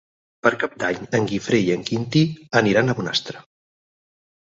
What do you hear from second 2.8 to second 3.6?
a Bonastre.